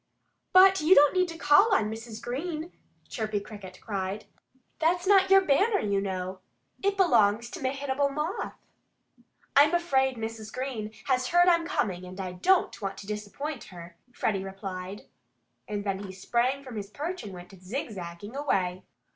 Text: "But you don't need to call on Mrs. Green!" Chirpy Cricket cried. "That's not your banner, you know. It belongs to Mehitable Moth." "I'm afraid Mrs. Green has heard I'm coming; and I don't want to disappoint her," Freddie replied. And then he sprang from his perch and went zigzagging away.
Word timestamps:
"But 0.51 0.81
you 0.81 0.95
don't 0.95 1.13
need 1.13 1.27
to 1.27 1.37
call 1.37 1.75
on 1.75 1.91
Mrs. 1.91 2.19
Green!" 2.23 2.71
Chirpy 3.07 3.39
Cricket 3.39 3.79
cried. 3.81 4.25
"That's 4.79 5.05
not 5.05 5.29
your 5.29 5.41
banner, 5.41 5.77
you 5.77 6.01
know. 6.01 6.39
It 6.81 6.97
belongs 6.97 7.51
to 7.51 7.59
Mehitable 7.61 8.09
Moth." 8.09 8.55
"I'm 9.55 9.75
afraid 9.75 10.17
Mrs. 10.17 10.51
Green 10.51 10.91
has 11.05 11.27
heard 11.27 11.47
I'm 11.47 11.67
coming; 11.67 12.03
and 12.03 12.19
I 12.19 12.31
don't 12.31 12.81
want 12.81 12.97
to 12.97 13.05
disappoint 13.05 13.65
her," 13.65 13.95
Freddie 14.11 14.43
replied. 14.43 15.03
And 15.67 15.83
then 15.83 15.99
he 15.99 16.11
sprang 16.11 16.63
from 16.63 16.77
his 16.77 16.89
perch 16.89 17.21
and 17.21 17.31
went 17.31 17.53
zigzagging 17.61 18.35
away. 18.35 18.81